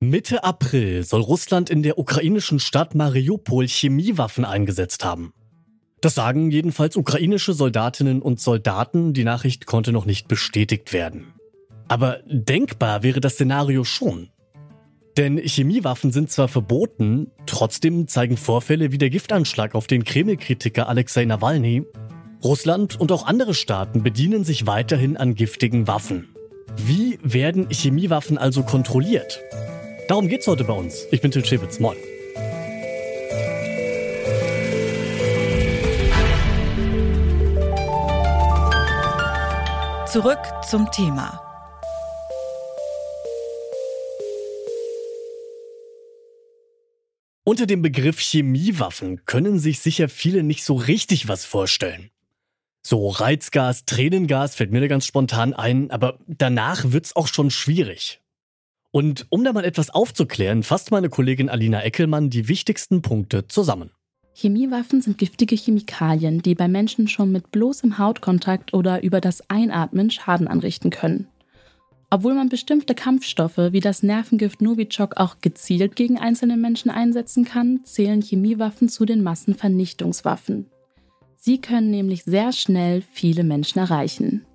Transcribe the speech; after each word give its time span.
Mitte 0.00 0.44
April 0.44 1.04
soll 1.04 1.22
Russland 1.22 1.70
in 1.70 1.82
der 1.82 1.98
ukrainischen 1.98 2.60
Stadt 2.60 2.94
Mariupol 2.94 3.66
Chemiewaffen 3.66 4.44
eingesetzt 4.44 5.06
haben. 5.06 5.32
Das 6.02 6.14
sagen 6.14 6.50
jedenfalls 6.50 6.96
ukrainische 6.96 7.54
Soldatinnen 7.54 8.20
und 8.20 8.38
Soldaten, 8.38 9.14
die 9.14 9.24
Nachricht 9.24 9.64
konnte 9.64 9.92
noch 9.92 10.04
nicht 10.04 10.28
bestätigt 10.28 10.92
werden. 10.92 11.32
Aber 11.88 12.18
denkbar 12.26 13.02
wäre 13.02 13.20
das 13.20 13.34
Szenario 13.34 13.84
schon. 13.84 14.28
Denn 15.16 15.38
Chemiewaffen 15.38 16.12
sind 16.12 16.30
zwar 16.30 16.48
verboten, 16.48 17.30
trotzdem 17.46 18.06
zeigen 18.06 18.36
Vorfälle 18.36 18.92
wie 18.92 18.98
der 18.98 19.08
Giftanschlag 19.08 19.74
auf 19.74 19.86
den 19.86 20.04
Kreml-Kritiker 20.04 20.90
Alexei 20.90 21.24
Nawalny, 21.24 21.84
Russland 22.44 23.00
und 23.00 23.12
auch 23.12 23.26
andere 23.26 23.54
Staaten 23.54 24.02
bedienen 24.02 24.44
sich 24.44 24.66
weiterhin 24.66 25.16
an 25.16 25.34
giftigen 25.34 25.86
Waffen. 25.86 26.34
Wie 26.76 27.18
werden 27.22 27.70
Chemiewaffen 27.70 28.36
also 28.36 28.62
kontrolliert? 28.62 29.40
Darum 30.08 30.28
geht's 30.28 30.46
heute 30.46 30.62
bei 30.62 30.72
uns. 30.72 31.08
Ich 31.10 31.20
bin 31.20 31.32
Til 31.32 31.44
Schewitz. 31.44 31.80
Moin. 31.80 31.96
Zurück 40.06 40.38
zum 40.68 40.88
Thema. 40.92 41.42
Unter 47.42 47.66
dem 47.66 47.82
Begriff 47.82 48.20
Chemiewaffen 48.20 49.24
können 49.24 49.58
sich 49.58 49.80
sicher 49.80 50.08
viele 50.08 50.44
nicht 50.44 50.64
so 50.64 50.74
richtig 50.74 51.26
was 51.26 51.44
vorstellen. 51.44 52.10
So 52.84 53.08
Reizgas, 53.08 53.84
Tränengas 53.86 54.54
fällt 54.54 54.70
mir 54.70 54.80
da 54.80 54.86
ganz 54.86 55.04
spontan 55.04 55.52
ein, 55.52 55.90
aber 55.90 56.20
danach 56.28 56.92
wird's 56.92 57.16
auch 57.16 57.26
schon 57.26 57.50
schwierig. 57.50 58.20
Und 58.96 59.26
um 59.28 59.44
da 59.44 59.52
mal 59.52 59.66
etwas 59.66 59.90
aufzuklären, 59.90 60.62
fasst 60.62 60.90
meine 60.90 61.10
Kollegin 61.10 61.50
Alina 61.50 61.82
Eckelmann 61.82 62.30
die 62.30 62.48
wichtigsten 62.48 63.02
Punkte 63.02 63.46
zusammen. 63.46 63.90
Chemiewaffen 64.32 65.02
sind 65.02 65.18
giftige 65.18 65.54
Chemikalien, 65.54 66.40
die 66.40 66.54
bei 66.54 66.66
Menschen 66.66 67.06
schon 67.06 67.30
mit 67.30 67.50
bloßem 67.52 67.98
Hautkontakt 67.98 68.72
oder 68.72 69.02
über 69.02 69.20
das 69.20 69.50
Einatmen 69.50 70.10
Schaden 70.10 70.48
anrichten 70.48 70.88
können. 70.88 71.28
Obwohl 72.08 72.32
man 72.32 72.48
bestimmte 72.48 72.94
Kampfstoffe 72.94 73.58
wie 73.58 73.80
das 73.80 74.02
Nervengift 74.02 74.62
Novichok 74.62 75.18
auch 75.18 75.42
gezielt 75.42 75.94
gegen 75.94 76.16
einzelne 76.16 76.56
Menschen 76.56 76.90
einsetzen 76.90 77.44
kann, 77.44 77.80
zählen 77.84 78.22
Chemiewaffen 78.22 78.88
zu 78.88 79.04
den 79.04 79.22
Massenvernichtungswaffen. 79.22 80.70
Sie 81.36 81.60
können 81.60 81.90
nämlich 81.90 82.24
sehr 82.24 82.50
schnell 82.50 83.02
viele 83.12 83.44
Menschen 83.44 83.78
erreichen. 83.78 84.46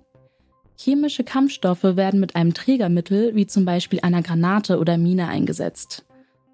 Chemische 0.84 1.22
Kampfstoffe 1.22 1.84
werden 1.84 2.18
mit 2.18 2.34
einem 2.34 2.54
Trägermittel 2.54 3.36
wie 3.36 3.46
zum 3.46 3.64
Beispiel 3.64 4.00
einer 4.00 4.20
Granate 4.20 4.80
oder 4.80 4.98
Mine 4.98 5.28
eingesetzt. 5.28 6.04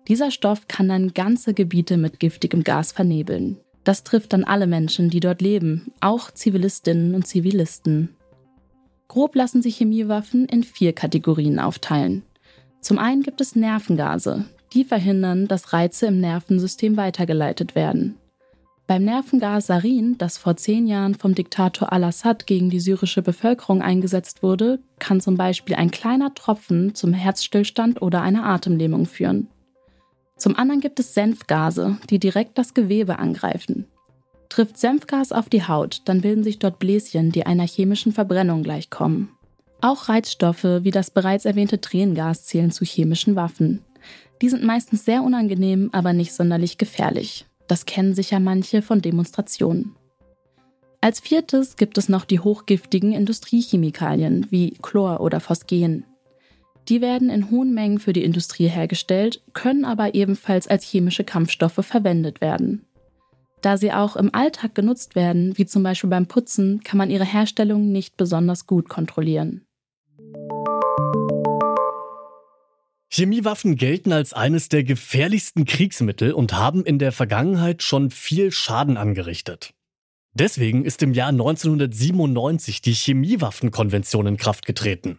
Dieser 0.07 0.31
Stoff 0.31 0.69
kann 0.69 0.91
dann 0.91 1.15
ganze 1.15 1.55
Gebiete 1.55 1.97
mit 1.97 2.21
giftigem 2.21 2.63
Gas 2.63 2.93
vernebeln. 2.93 3.57
Das 3.85 4.05
trifft 4.05 4.35
dann 4.35 4.45
alle 4.45 4.67
Menschen, 4.67 5.09
die 5.09 5.21
dort 5.21 5.41
leben, 5.41 5.93
auch 6.03 6.31
Zivilistinnen 6.31 7.15
und 7.15 7.27
Zivilisten. 7.27 8.11
Grob 9.09 9.35
lassen 9.35 9.63
sich 9.63 9.79
Chemiewaffen 9.79 10.45
in 10.45 10.63
vier 10.63 10.93
Kategorien 10.93 11.59
aufteilen. 11.59 12.23
Zum 12.83 12.99
einen 12.99 13.23
gibt 13.23 13.41
es 13.41 13.57
Nervengase, 13.57 14.45
die 14.75 14.85
verhindern, 14.85 15.49
dass 15.49 15.73
Reize 15.73 16.07
im 16.07 16.21
Nervensystem 16.21 16.99
weitergeleitet 16.99 17.75
werden. 17.75 18.17
Beim 18.89 19.05
Nervengas 19.05 19.67
Sarin, 19.67 20.17
das 20.17 20.39
vor 20.39 20.57
zehn 20.57 20.87
Jahren 20.87 21.15
vom 21.15 21.35
Diktator 21.35 21.93
al-Assad 21.93 22.47
gegen 22.47 22.71
die 22.71 22.81
syrische 22.81 23.21
Bevölkerung 23.21 23.83
eingesetzt 23.83 24.43
wurde, 24.43 24.79
kann 24.99 25.21
zum 25.21 25.37
Beispiel 25.37 25.77
ein 25.77 25.91
kleiner 25.91 26.35
Tropfen 26.35 26.95
zum 26.95 27.13
Herzstillstand 27.13 28.01
oder 28.01 28.23
einer 28.23 28.47
Atemlähmung 28.47 29.05
führen. 29.05 29.49
Zum 30.39 30.57
anderen 30.57 30.81
gibt 30.81 30.99
es 31.01 31.13
Senfgase, 31.13 31.99
die 32.09 32.19
direkt 32.19 32.57
das 32.57 32.73
Gewebe 32.73 33.19
angreifen. 33.19 33.85
Trifft 34.49 34.79
Senfgas 34.79 35.33
auf 35.33 35.51
die 35.51 35.69
Haut, 35.69 36.01
dann 36.07 36.23
bilden 36.23 36.43
sich 36.43 36.59
dort 36.59 36.79
Bläschen, 36.79 37.31
die 37.31 37.45
einer 37.45 37.67
chemischen 37.67 38.13
Verbrennung 38.13 38.63
gleichkommen. 38.63 39.29
Auch 39.83 40.09
Reizstoffe 40.09 40.65
wie 40.65 40.93
das 40.93 41.11
bereits 41.11 41.45
erwähnte 41.45 41.83
Tränengas 41.83 42.47
zählen 42.47 42.71
zu 42.71 42.87
chemischen 42.87 43.37
Waffen. 43.37 43.85
Die 44.41 44.49
sind 44.49 44.65
meistens 44.65 45.05
sehr 45.05 45.23
unangenehm, 45.23 45.91
aber 45.93 46.15
nicht 46.15 46.33
sonderlich 46.33 46.79
gefährlich. 46.79 47.48
Das 47.69 47.87
kennen 47.87 48.15
sicher 48.15 48.41
manche 48.41 48.83
von 48.83 49.01
Demonstrationen. 49.01 49.95
Als 51.01 51.21
viertes 51.21 51.77
gibt 51.77 51.97
es 51.97 52.09
noch 52.09 52.25
die 52.25 52.41
hochgiftigen 52.41 53.13
Industriechemikalien 53.13 54.47
wie 54.51 54.77
Chlor 54.83 55.21
oder 55.21 55.39
Phosgen. 55.39 56.05
Die 56.89 57.01
werden 57.01 57.31
in 57.31 57.51
hohen 57.51 57.73
Mengen 57.75 58.01
für 58.01 58.13
die 58.13 58.25
Industrie 58.25 58.67
hergestellt, 58.67 59.43
können 59.53 59.85
aber 59.85 60.15
ebenfalls 60.15 60.67
als 60.67 60.85
chemische 60.85 61.23
Kampfstoffe 61.23 61.85
verwendet 61.85 62.41
werden. 62.41 62.85
Da 63.61 63.77
sie 63.77 63.93
auch 63.93 64.17
im 64.17 64.35
Alltag 64.35 64.75
genutzt 64.75 65.15
werden, 65.15 65.57
wie 65.59 65.67
zum 65.67 65.83
Beispiel 65.83 66.11
beim 66.11 66.27
Putzen, 66.27 66.81
kann 66.83 66.99
man 66.99 67.11
ihre 67.11 67.25
Herstellung 67.25 67.93
nicht 67.93 68.17
besonders 68.17 68.67
gut 68.67 68.89
kontrollieren. 68.89 69.68
Chemiewaffen 73.19 73.75
gelten 73.75 74.13
als 74.13 74.33
eines 74.33 74.69
der 74.69 74.85
gefährlichsten 74.85 75.65
Kriegsmittel 75.65 76.33
und 76.33 76.53
haben 76.53 76.85
in 76.85 77.01
der 77.01 77.11
Vergangenheit 77.11 77.83
schon 77.83 78.11
viel 78.11 78.53
Schaden 78.53 78.97
angerichtet. 78.97 79.75
Deswegen 80.35 80.85
ist 80.85 81.03
im 81.03 81.15
Jahr 81.15 81.31
1997 81.31 82.81
die 82.81 82.93
Chemiewaffenkonvention 82.93 84.29
in 84.29 84.37
Kraft 84.37 84.67
getreten. 84.67 85.19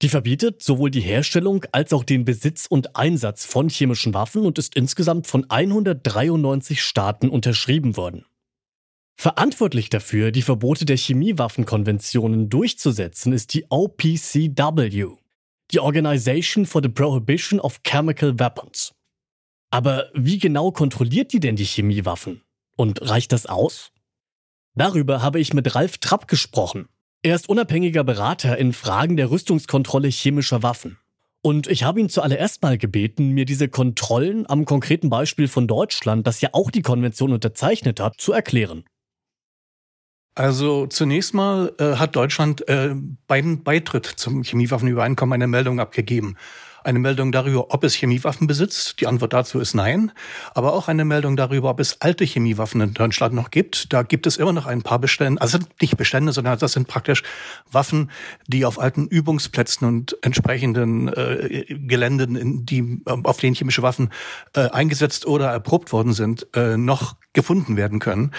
Die 0.00 0.08
verbietet 0.08 0.62
sowohl 0.62 0.92
die 0.92 1.00
Herstellung 1.00 1.64
als 1.72 1.92
auch 1.92 2.04
den 2.04 2.24
Besitz 2.24 2.66
und 2.66 2.94
Einsatz 2.94 3.44
von 3.44 3.68
chemischen 3.68 4.14
Waffen 4.14 4.46
und 4.46 4.56
ist 4.56 4.76
insgesamt 4.76 5.26
von 5.26 5.44
193 5.50 6.80
Staaten 6.80 7.30
unterschrieben 7.30 7.96
worden. 7.96 8.26
Verantwortlich 9.16 9.90
dafür, 9.90 10.30
die 10.30 10.42
Verbote 10.42 10.84
der 10.84 10.96
Chemiewaffenkonventionen 10.96 12.48
durchzusetzen, 12.48 13.32
ist 13.32 13.54
die 13.54 13.66
OPCW, 13.70 15.16
die 15.70 15.80
Organization 15.80 16.66
for 16.66 16.82
the 16.82 16.88
Prohibition 16.88 17.60
of 17.60 17.82
Chemical 17.82 18.38
Weapons. 18.38 18.94
Aber 19.70 20.06
wie 20.14 20.38
genau 20.38 20.72
kontrolliert 20.72 21.32
die 21.32 21.40
denn 21.40 21.56
die 21.56 21.64
Chemiewaffen? 21.64 22.42
Und 22.76 23.02
reicht 23.02 23.32
das 23.32 23.46
aus? 23.46 23.90
Darüber 24.74 25.20
habe 25.20 25.40
ich 25.40 25.52
mit 25.52 25.74
Ralf 25.74 25.98
Trapp 25.98 26.28
gesprochen. 26.28 26.88
Er 27.22 27.34
ist 27.34 27.48
unabhängiger 27.48 28.04
Berater 28.04 28.56
in 28.56 28.72
Fragen 28.72 29.16
der 29.16 29.30
Rüstungskontrolle 29.30 30.08
chemischer 30.08 30.62
Waffen. 30.62 30.98
Und 31.42 31.66
ich 31.66 31.82
habe 31.82 32.00
ihn 32.00 32.08
zuallererst 32.08 32.62
mal 32.62 32.78
gebeten, 32.78 33.30
mir 33.30 33.44
diese 33.44 33.68
Kontrollen 33.68 34.48
am 34.48 34.64
konkreten 34.64 35.10
Beispiel 35.10 35.48
von 35.48 35.66
Deutschland, 35.66 36.26
das 36.26 36.40
ja 36.40 36.50
auch 36.52 36.70
die 36.70 36.82
Konvention 36.82 37.32
unterzeichnet 37.32 38.00
hat, 38.00 38.20
zu 38.20 38.32
erklären. 38.32 38.84
Also 40.38 40.86
zunächst 40.86 41.34
mal 41.34 41.72
äh, 41.80 41.96
hat 41.96 42.14
Deutschland 42.14 42.66
äh, 42.68 42.94
beim 43.26 43.64
Beitritt 43.64 44.06
zum 44.06 44.44
Chemiewaffenübereinkommen 44.44 45.32
eine 45.32 45.48
Meldung 45.48 45.80
abgegeben. 45.80 46.36
Eine 46.84 47.00
Meldung 47.00 47.32
darüber, 47.32 47.74
ob 47.74 47.82
es 47.82 47.94
Chemiewaffen 47.94 48.46
besitzt. 48.46 49.00
Die 49.00 49.08
Antwort 49.08 49.32
dazu 49.32 49.58
ist 49.58 49.74
nein. 49.74 50.12
Aber 50.54 50.74
auch 50.74 50.86
eine 50.86 51.04
Meldung 51.04 51.36
darüber, 51.36 51.70
ob 51.70 51.80
es 51.80 52.00
alte 52.02 52.24
Chemiewaffen 52.24 52.80
in 52.80 52.94
Deutschland 52.94 53.34
noch 53.34 53.50
gibt. 53.50 53.92
Da 53.92 54.04
gibt 54.04 54.28
es 54.28 54.36
immer 54.36 54.52
noch 54.52 54.66
ein 54.66 54.82
paar 54.82 55.00
Bestände, 55.00 55.42
also 55.42 55.58
nicht 55.80 55.96
Bestände, 55.96 56.30
sondern 56.30 56.56
das 56.56 56.72
sind 56.72 56.86
praktisch 56.86 57.24
Waffen, 57.72 58.08
die 58.46 58.64
auf 58.64 58.78
alten 58.78 59.08
Übungsplätzen 59.08 59.88
und 59.88 60.16
entsprechenden 60.22 61.08
äh, 61.08 61.64
Geländen, 61.68 62.64
die, 62.64 63.02
auf 63.06 63.38
denen 63.38 63.56
chemische 63.56 63.82
Waffen 63.82 64.10
äh, 64.54 64.70
eingesetzt 64.70 65.26
oder 65.26 65.50
erprobt 65.50 65.92
worden 65.92 66.12
sind, 66.12 66.46
äh, 66.54 66.76
noch 66.76 67.16
gefunden 67.32 67.76
werden 67.76 67.98
können. 67.98 68.32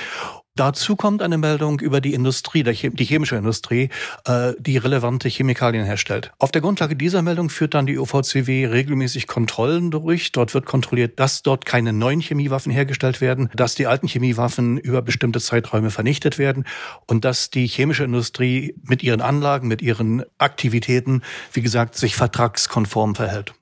Dazu 0.59 0.97
kommt 0.97 1.21
eine 1.21 1.37
Meldung 1.37 1.79
über 1.79 2.01
die 2.01 2.13
Industrie, 2.13 2.63
die 2.63 3.05
chemische 3.05 3.37
Industrie, 3.37 3.87
äh, 4.25 4.51
die 4.59 4.75
relevante 4.75 5.29
Chemikalien 5.29 5.85
herstellt. 5.85 6.33
Auf 6.37 6.51
der 6.51 6.61
Grundlage 6.61 6.97
dieser 6.97 7.21
Meldung 7.21 7.49
führt 7.49 7.75
dann 7.75 7.85
die 7.85 7.97
OVCW 7.97 8.65
regelmäßig 8.65 9.25
Kontrollen 9.25 9.89
durch. 9.89 10.33
Dort 10.33 10.53
wird 10.53 10.65
kontrolliert, 10.65 11.17
dass 11.17 11.43
dort 11.43 11.65
keine 11.65 11.93
neuen 11.93 12.19
Chemiewaffen 12.19 12.73
hergestellt 12.73 13.21
werden, 13.21 13.49
dass 13.55 13.75
die 13.75 13.87
alten 13.87 14.09
Chemiewaffen 14.09 14.77
über 14.77 15.01
bestimmte 15.01 15.39
Zeiträume 15.39 15.91
vernichtet 15.91 16.37
werden 16.37 16.65
und 17.07 17.23
dass 17.23 17.49
die 17.49 17.65
chemische 17.65 18.03
Industrie 18.03 18.75
mit 18.83 19.01
ihren 19.01 19.21
Anlagen, 19.21 19.69
mit 19.69 19.81
ihren 19.81 20.25
Aktivitäten, 20.39 21.21
wie 21.53 21.61
gesagt, 21.61 21.95
sich 21.95 22.17
vertragskonform 22.17 23.15
verhält. 23.15 23.53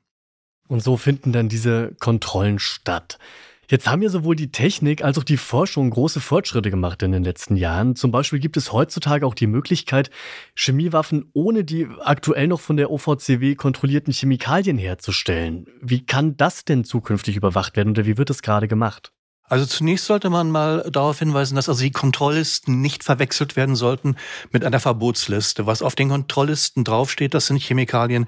Und 0.67 0.81
so 0.81 0.97
finden 0.97 1.31
dann 1.31 1.47
diese 1.47 1.91
Kontrollen 2.00 2.57
statt. 2.57 3.19
Jetzt 3.69 3.89
haben 3.89 4.01
ja 4.01 4.07
sowohl 4.07 4.37
die 4.37 4.49
Technik 4.49 5.03
als 5.03 5.17
auch 5.17 5.25
die 5.25 5.35
Forschung 5.35 5.89
große 5.89 6.21
Fortschritte 6.21 6.69
gemacht 6.69 7.03
in 7.03 7.11
den 7.11 7.25
letzten 7.25 7.57
Jahren. 7.57 7.97
Zum 7.97 8.11
Beispiel 8.11 8.39
gibt 8.39 8.55
es 8.55 8.71
heutzutage 8.71 9.25
auch 9.25 9.33
die 9.33 9.47
Möglichkeit, 9.47 10.09
Chemiewaffen 10.55 11.29
ohne 11.33 11.65
die 11.65 11.85
aktuell 11.99 12.47
noch 12.47 12.61
von 12.61 12.77
der 12.77 12.89
OVCW 12.91 13.55
kontrollierten 13.55 14.13
Chemikalien 14.13 14.77
herzustellen. 14.77 15.67
Wie 15.81 16.05
kann 16.05 16.37
das 16.37 16.63
denn 16.63 16.85
zukünftig 16.85 17.35
überwacht 17.35 17.75
werden 17.75 17.89
oder 17.89 18.05
wie 18.05 18.17
wird 18.17 18.29
es 18.29 18.41
gerade 18.41 18.69
gemacht? 18.69 19.11
Also 19.49 19.65
zunächst 19.65 20.05
sollte 20.05 20.29
man 20.29 20.51
mal 20.51 20.85
darauf 20.91 21.19
hinweisen, 21.19 21.55
dass 21.55 21.69
also 21.69 21.81
die 21.81 21.91
Kontrolllisten 21.91 22.81
nicht 22.81 23.05
verwechselt 23.05 23.55
werden 23.55 23.75
sollten 23.75 24.17
mit 24.51 24.65
einer 24.65 24.81
Verbotsliste. 24.81 25.65
Was 25.65 25.81
auf 25.81 25.95
den 25.95 26.09
Kontrolllisten 26.09 26.83
draufsteht, 26.83 27.33
das 27.33 27.47
sind 27.47 27.61
Chemikalien, 27.61 28.27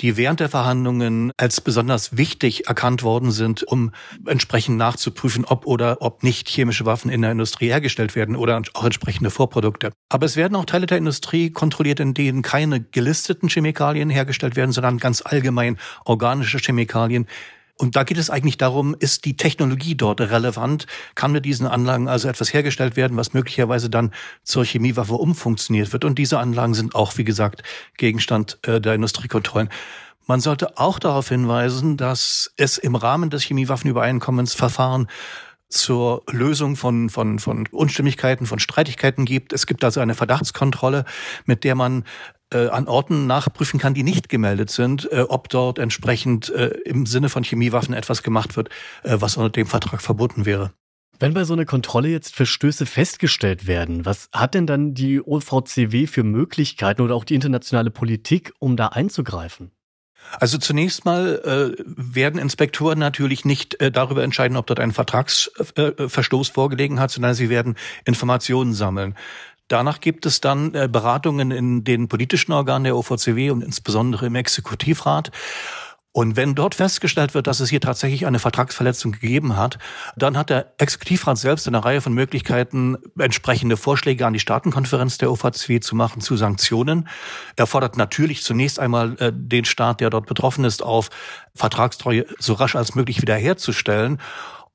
die 0.00 0.16
während 0.16 0.40
der 0.40 0.48
Verhandlungen 0.48 1.32
als 1.36 1.60
besonders 1.60 2.16
wichtig 2.16 2.66
erkannt 2.66 3.04
worden 3.04 3.30
sind, 3.30 3.62
um 3.62 3.92
entsprechend 4.26 4.76
nachzuprüfen, 4.76 5.44
ob 5.44 5.66
oder 5.66 5.98
ob 6.00 6.24
nicht 6.24 6.48
chemische 6.48 6.84
Waffen 6.84 7.10
in 7.10 7.22
der 7.22 7.30
Industrie 7.30 7.68
hergestellt 7.68 8.16
werden 8.16 8.34
oder 8.34 8.60
auch 8.74 8.84
entsprechende 8.84 9.30
Vorprodukte. 9.30 9.92
Aber 10.08 10.26
es 10.26 10.36
werden 10.36 10.56
auch 10.56 10.64
Teile 10.64 10.86
der 10.86 10.98
Industrie 10.98 11.50
kontrolliert, 11.50 12.00
in 12.00 12.12
denen 12.12 12.42
keine 12.42 12.80
gelisteten 12.80 13.48
Chemikalien 13.48 14.10
hergestellt 14.10 14.56
werden, 14.56 14.72
sondern 14.72 14.98
ganz 14.98 15.22
allgemein 15.24 15.78
organische 16.04 16.58
Chemikalien, 16.58 17.26
und 17.78 17.94
da 17.94 18.04
geht 18.04 18.16
es 18.16 18.30
eigentlich 18.30 18.56
darum, 18.56 18.96
ist 18.98 19.26
die 19.26 19.36
Technologie 19.36 19.94
dort 19.94 20.20
relevant? 20.20 20.86
Kann 21.14 21.32
mit 21.32 21.44
diesen 21.44 21.66
Anlagen 21.66 22.08
also 22.08 22.26
etwas 22.28 22.52
hergestellt 22.52 22.96
werden, 22.96 23.16
was 23.16 23.34
möglicherweise 23.34 23.90
dann 23.90 24.12
zur 24.42 24.64
Chemiewaffe 24.64 25.14
umfunktioniert 25.14 25.92
wird? 25.92 26.04
Und 26.04 26.18
diese 26.18 26.38
Anlagen 26.38 26.72
sind 26.72 26.94
auch, 26.94 27.18
wie 27.18 27.24
gesagt, 27.24 27.62
Gegenstand 27.98 28.58
äh, 28.62 28.80
der 28.80 28.94
Industriekontrollen. 28.94 29.68
Man 30.26 30.40
sollte 30.40 30.78
auch 30.78 30.98
darauf 30.98 31.28
hinweisen, 31.28 31.96
dass 31.96 32.52
es 32.56 32.78
im 32.78 32.96
Rahmen 32.96 33.30
des 33.30 33.42
Chemiewaffenübereinkommens 33.44 34.54
Verfahren 34.54 35.06
zur 35.68 36.22
Lösung 36.30 36.76
von, 36.76 37.10
von, 37.10 37.38
von 37.38 37.66
Unstimmigkeiten, 37.70 38.46
von 38.46 38.58
Streitigkeiten 38.58 39.24
gibt. 39.24 39.52
Es 39.52 39.66
gibt 39.66 39.84
also 39.84 40.00
eine 40.00 40.14
Verdachtskontrolle, 40.14 41.04
mit 41.44 41.64
der 41.64 41.74
man 41.74 42.04
äh, 42.52 42.68
an 42.68 42.86
Orten 42.86 43.26
nachprüfen 43.26 43.80
kann, 43.80 43.94
die 43.94 44.02
nicht 44.02 44.28
gemeldet 44.28 44.70
sind, 44.70 45.10
äh, 45.10 45.22
ob 45.28 45.48
dort 45.48 45.78
entsprechend 45.78 46.48
äh, 46.50 46.68
im 46.84 47.06
Sinne 47.06 47.28
von 47.28 47.42
Chemiewaffen 47.42 47.94
etwas 47.94 48.22
gemacht 48.22 48.56
wird, 48.56 48.68
was 49.02 49.36
unter 49.36 49.50
dem 49.50 49.66
Vertrag 49.66 50.00
verboten 50.00 50.46
wäre. 50.46 50.72
Wenn 51.18 51.34
bei 51.34 51.44
so 51.44 51.54
einer 51.54 51.64
Kontrolle 51.64 52.08
jetzt 52.08 52.34
Verstöße 52.34 52.84
festgestellt 52.84 53.66
werden, 53.66 54.04
was 54.04 54.28
hat 54.32 54.54
denn 54.54 54.66
dann 54.66 54.92
die 54.92 55.20
OVCW 55.20 56.06
für 56.06 56.22
Möglichkeiten 56.22 57.00
oder 57.00 57.14
auch 57.14 57.24
die 57.24 57.34
internationale 57.34 57.90
Politik, 57.90 58.52
um 58.58 58.76
da 58.76 58.88
einzugreifen? 58.88 59.70
Also 60.38 60.58
zunächst 60.58 61.04
mal 61.04 61.74
äh, 61.78 61.82
werden 61.86 62.40
Inspektoren 62.40 62.98
natürlich 62.98 63.44
nicht 63.44 63.80
äh, 63.80 63.90
darüber 63.90 64.24
entscheiden, 64.24 64.56
ob 64.56 64.66
dort 64.66 64.80
ein 64.80 64.92
Vertragsverstoß 64.92 66.48
vorgelegen 66.48 67.00
hat, 67.00 67.10
sondern 67.10 67.34
sie 67.34 67.48
werden 67.48 67.76
Informationen 68.04 68.74
sammeln. 68.74 69.14
Danach 69.68 70.00
gibt 70.00 70.26
es 70.26 70.40
dann 70.40 70.74
äh, 70.74 70.88
Beratungen 70.90 71.50
in 71.50 71.84
den 71.84 72.08
politischen 72.08 72.52
Organen 72.52 72.84
der 72.84 72.96
OVCW 72.96 73.50
und 73.50 73.62
insbesondere 73.62 74.26
im 74.26 74.34
Exekutivrat. 74.34 75.30
Und 76.16 76.34
wenn 76.34 76.54
dort 76.54 76.74
festgestellt 76.74 77.34
wird, 77.34 77.46
dass 77.46 77.60
es 77.60 77.68
hier 77.68 77.82
tatsächlich 77.82 78.24
eine 78.24 78.38
Vertragsverletzung 78.38 79.12
gegeben 79.12 79.58
hat, 79.58 79.78
dann 80.16 80.38
hat 80.38 80.48
der 80.48 80.72
Exekutivrat 80.78 81.36
selbst 81.36 81.68
eine 81.68 81.84
Reihe 81.84 82.00
von 82.00 82.14
Möglichkeiten, 82.14 82.96
entsprechende 83.18 83.76
Vorschläge 83.76 84.26
an 84.26 84.32
die 84.32 84.40
Staatenkonferenz 84.40 85.18
der 85.18 85.30
OVCW 85.30 85.80
zu 85.80 85.94
machen 85.94 86.22
zu 86.22 86.38
Sanktionen. 86.38 87.06
Er 87.56 87.66
fordert 87.66 87.98
natürlich 87.98 88.42
zunächst 88.42 88.80
einmal 88.80 89.14
äh, 89.18 89.30
den 89.30 89.66
Staat, 89.66 90.00
der 90.00 90.08
dort 90.08 90.24
betroffen 90.24 90.64
ist, 90.64 90.82
auf, 90.82 91.10
Vertragstreue 91.54 92.24
so 92.38 92.54
rasch 92.54 92.76
als 92.76 92.94
möglich 92.94 93.20
wiederherzustellen. 93.20 94.18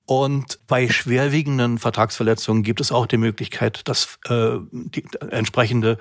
Und 0.06 0.60
bei 0.68 0.90
schwerwiegenden 0.90 1.78
Vertragsverletzungen 1.78 2.64
gibt 2.64 2.82
es 2.82 2.92
auch 2.92 3.06
die 3.06 3.18
Möglichkeit, 3.18 3.82
das 3.86 4.20
äh, 4.26 4.58
die, 4.72 5.06
entsprechende 5.30 6.00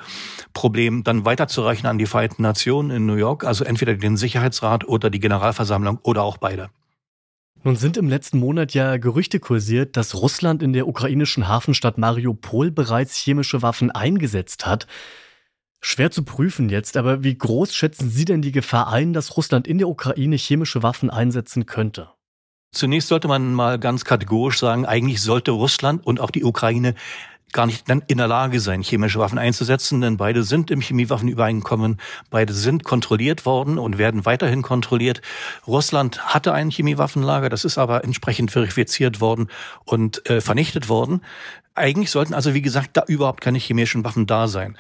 Problem 0.53 1.05
dann 1.05 1.25
weiterzureichen 1.25 1.87
an 1.87 1.99
die 1.99 2.07
Vereinten 2.07 2.43
Nationen 2.43 2.91
in 2.91 3.07
New 3.07 3.15
York, 3.15 3.45
also 3.45 3.65
entweder 3.65 3.95
den 3.95 4.17
Sicherheitsrat 4.17 4.89
oder 4.89 5.11
die 5.11 5.21
Generalversammlung 5.21 5.99
oder 6.03 6.23
auch 6.23 6.39
beide. 6.39 6.71
Nun 7.63 7.77
sind 7.77 7.99
im 7.99 8.09
letzten 8.09 8.39
Monat 8.39 8.73
ja 8.73 8.97
Gerüchte 8.97 9.39
kursiert, 9.39 9.99
dass 9.99 10.15
Russland 10.15 10.63
in 10.63 10.73
der 10.73 10.89
ukrainischen 10.89 11.47
Hafenstadt 11.47 11.99
Mariupol 11.99 12.71
bereits 12.71 13.17
chemische 13.17 13.61
Waffen 13.61 13.91
eingesetzt 13.91 14.67
hat. 14.67 14.87
Schwer 15.83 16.11
zu 16.11 16.25
prüfen 16.25 16.71
jetzt, 16.71 16.97
aber 16.97 17.23
wie 17.23 17.37
groß 17.37 17.75
schätzen 17.75 18.09
Sie 18.09 18.25
denn 18.25 18.41
die 18.41 18.53
Gefahr 18.53 18.89
ein, 18.89 19.13
dass 19.13 19.37
Russland 19.37 19.69
in 19.69 19.77
der 19.77 19.89
Ukraine 19.89 20.37
chemische 20.37 20.83
Waffen 20.83 21.11
einsetzen 21.11 21.67
könnte? 21.67 22.09
Zunächst 22.73 23.09
sollte 23.09 23.27
man 23.27 23.53
mal 23.53 23.79
ganz 23.79 24.05
kategorisch 24.05 24.59
sagen, 24.59 24.87
eigentlich 24.87 25.21
sollte 25.21 25.51
Russland 25.51 26.07
und 26.07 26.21
auch 26.21 26.31
die 26.31 26.45
Ukraine 26.45 26.95
gar 27.53 27.67
nicht 27.67 27.85
in 27.89 28.19
der 28.19 28.29
Lage 28.29 28.61
sein, 28.61 28.83
chemische 28.83 29.19
Waffen 29.19 29.39
einzusetzen, 29.39 30.01
denn 30.01 30.17
beide 30.17 30.45
sind 30.45 30.71
im 30.71 30.81
Chemiewaffenübereinkommen, 30.81 32.01
beide 32.31 32.53
sind 32.53 32.85
kontrolliert 32.85 33.45
worden 33.45 33.79
und 33.79 33.99
werden 33.99 34.25
weiterhin 34.25 34.63
kontrolliert. 34.63 35.21
Russland 35.67 36.25
hatte 36.27 36.53
ein 36.53 36.71
Chemiewaffenlager, 36.71 37.49
das 37.49 37.65
ist 37.65 37.79
aber 37.79 38.05
entsprechend 38.05 38.51
verifiziert 38.51 39.21
worden 39.21 39.49
und 39.85 40.29
äh, 40.31 40.41
vernichtet 40.41 40.89
worden. 40.89 41.23
Eigentlich 41.75 42.11
sollten 42.11 42.35
also, 42.35 42.55
wie 42.55 42.63
gesagt, 42.63 42.91
da 42.97 43.05
überhaupt 43.07 43.41
keine 43.41 43.59
chemischen 43.59 44.05
Waffen 44.05 44.27
da 44.27 44.49
sein. 44.49 44.77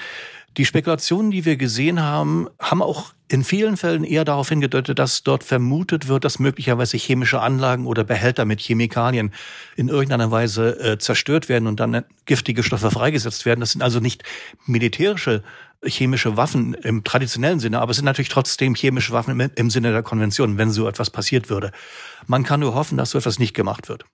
Die 0.56 0.64
Spekulationen, 0.64 1.30
die 1.30 1.44
wir 1.44 1.56
gesehen 1.56 2.00
haben, 2.00 2.48
haben 2.58 2.82
auch 2.82 3.12
in 3.28 3.44
vielen 3.44 3.76
Fällen 3.76 4.02
eher 4.02 4.24
darauf 4.24 4.48
hingedeutet, 4.48 4.98
dass 4.98 5.22
dort 5.22 5.44
vermutet 5.44 6.08
wird, 6.08 6.24
dass 6.24 6.40
möglicherweise 6.40 6.96
chemische 6.96 7.40
Anlagen 7.40 7.86
oder 7.86 8.02
Behälter 8.02 8.44
mit 8.44 8.60
Chemikalien 8.60 9.32
in 9.76 9.88
irgendeiner 9.88 10.32
Weise 10.32 10.80
äh, 10.80 10.98
zerstört 10.98 11.48
werden 11.48 11.68
und 11.68 11.78
dann 11.78 12.04
giftige 12.24 12.64
Stoffe 12.64 12.90
freigesetzt 12.90 13.46
werden. 13.46 13.60
Das 13.60 13.70
sind 13.70 13.82
also 13.82 14.00
nicht 14.00 14.24
militärische 14.66 15.44
chemische 15.84 16.36
Waffen 16.36 16.74
im 16.74 17.04
traditionellen 17.04 17.60
Sinne, 17.60 17.80
aber 17.80 17.92
es 17.92 17.96
sind 17.96 18.04
natürlich 18.04 18.28
trotzdem 18.28 18.74
chemische 18.74 19.12
Waffen 19.12 19.38
im, 19.38 19.50
im 19.54 19.70
Sinne 19.70 19.92
der 19.92 20.02
Konvention, 20.02 20.58
wenn 20.58 20.70
so 20.70 20.88
etwas 20.88 21.10
passiert 21.10 21.48
würde. 21.48 21.70
Man 22.26 22.42
kann 22.42 22.60
nur 22.60 22.74
hoffen, 22.74 22.98
dass 22.98 23.10
so 23.10 23.18
etwas 23.18 23.38
nicht 23.38 23.54
gemacht 23.54 23.88
wird. 23.88 24.04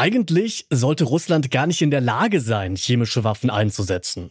Eigentlich 0.00 0.64
sollte 0.70 1.04
Russland 1.04 1.50
gar 1.50 1.66
nicht 1.66 1.82
in 1.82 1.90
der 1.90 2.00
Lage 2.00 2.40
sein, 2.40 2.74
chemische 2.74 3.22
Waffen 3.22 3.50
einzusetzen. 3.50 4.30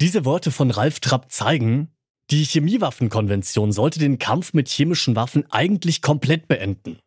Diese 0.00 0.24
Worte 0.24 0.52
von 0.52 0.70
Ralf 0.70 1.00
Trapp 1.00 1.32
zeigen, 1.32 1.88
die 2.30 2.44
Chemiewaffenkonvention 2.44 3.72
sollte 3.72 3.98
den 3.98 4.20
Kampf 4.20 4.52
mit 4.52 4.68
chemischen 4.68 5.16
Waffen 5.16 5.44
eigentlich 5.50 6.02
komplett 6.02 6.46
beenden. 6.46 7.00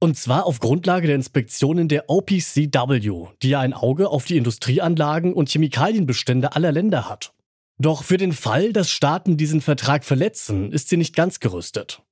Und 0.00 0.16
zwar 0.16 0.44
auf 0.44 0.58
Grundlage 0.58 1.06
der 1.06 1.14
Inspektionen 1.14 1.86
der 1.86 2.10
OPCW, 2.10 3.28
die 3.44 3.50
ja 3.50 3.60
ein 3.60 3.74
Auge 3.74 4.08
auf 4.08 4.24
die 4.24 4.36
Industrieanlagen 4.36 5.32
und 5.32 5.50
Chemikalienbestände 5.50 6.56
aller 6.56 6.72
Länder 6.72 7.08
hat. 7.08 7.32
Doch 7.78 8.02
für 8.02 8.16
den 8.16 8.32
Fall, 8.32 8.72
dass 8.72 8.90
Staaten 8.90 9.36
diesen 9.36 9.60
Vertrag 9.60 10.04
verletzen, 10.04 10.72
ist 10.72 10.88
sie 10.88 10.96
nicht 10.96 11.14
ganz 11.14 11.38
gerüstet. 11.38 12.02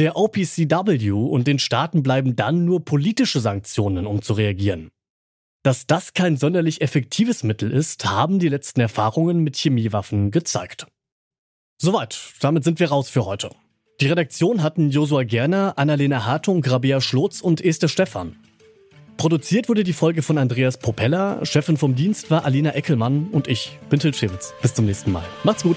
Der 0.00 0.16
OPCW 0.16 1.10
und 1.10 1.46
den 1.46 1.58
Staaten 1.58 2.02
bleiben 2.02 2.34
dann 2.34 2.64
nur 2.64 2.82
politische 2.86 3.38
Sanktionen, 3.38 4.06
um 4.06 4.22
zu 4.22 4.32
reagieren. 4.32 4.88
Dass 5.62 5.86
das 5.86 6.14
kein 6.14 6.38
sonderlich 6.38 6.80
effektives 6.80 7.42
Mittel 7.42 7.70
ist, 7.70 8.06
haben 8.06 8.38
die 8.38 8.48
letzten 8.48 8.80
Erfahrungen 8.80 9.40
mit 9.40 9.56
Chemiewaffen 9.56 10.30
gezeigt. 10.30 10.86
Soweit, 11.76 12.18
damit 12.40 12.64
sind 12.64 12.80
wir 12.80 12.88
raus 12.88 13.10
für 13.10 13.26
heute. 13.26 13.50
Die 14.00 14.06
Redaktion 14.06 14.62
hatten 14.62 14.88
Josua 14.88 15.24
Gerner, 15.24 15.74
Annalena 15.76 16.24
Hartung, 16.24 16.62
Grabea 16.62 17.02
Schlotz 17.02 17.42
und 17.42 17.62
Esther 17.62 17.88
Stephan. 17.88 18.36
Produziert 19.18 19.68
wurde 19.68 19.84
die 19.84 19.92
Folge 19.92 20.22
von 20.22 20.38
Andreas 20.38 20.78
Propeller, 20.78 21.44
Chefin 21.44 21.76
vom 21.76 21.94
Dienst 21.94 22.30
war 22.30 22.46
Alina 22.46 22.70
Eckelmann 22.70 23.28
und 23.32 23.48
ich 23.48 23.78
bin 23.90 24.00
Til 24.00 24.14
Schewitz. 24.14 24.54
Bis 24.62 24.72
zum 24.72 24.86
nächsten 24.86 25.12
Mal. 25.12 25.24
Macht's 25.44 25.62
gut. 25.62 25.76